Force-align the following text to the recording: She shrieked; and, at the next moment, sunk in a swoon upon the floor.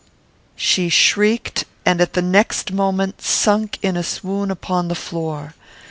She 0.55 0.89
shrieked; 0.89 1.65
and, 1.85 2.01
at 2.01 2.13
the 2.13 2.23
next 2.23 2.71
moment, 2.71 3.21
sunk 3.21 3.77
in 3.83 3.95
a 3.95 4.01
swoon 4.01 4.49
upon 4.49 4.87
the 4.87 4.95
floor. 4.95 5.53